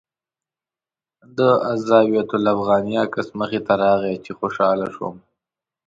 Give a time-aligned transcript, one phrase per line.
[1.37, 1.39] د
[1.71, 5.15] الزاویة الافغانیه عکس مخې ته راغی چې خوشاله شوم.